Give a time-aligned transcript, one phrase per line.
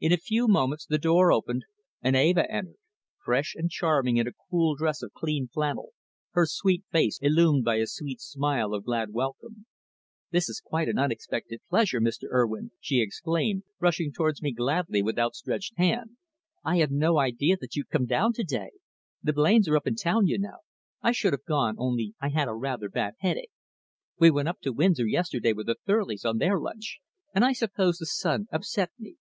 [0.00, 1.64] In a few moments the door opened
[2.00, 2.78] and Eva entered,
[3.22, 5.90] fresh and charming in a cool dress of cream flannel,
[6.30, 9.66] her sweet face illumined by a smile of glad welcome.
[10.30, 12.28] "This is quite an unexpected pleasure, Mr.
[12.32, 16.16] Urwin!" she exclaimed, rushing towards me gladly with outstretched hand.
[16.64, 18.70] "I had no idea that you'd come down to day.
[19.22, 20.60] The Blains are up in town, you know.
[21.02, 23.50] I should have gone, only I had a rather bad headache.
[24.18, 27.00] We went up to Windsor yesterday with the Thurleys on their launch,
[27.34, 29.16] and I suppose the sun upset me.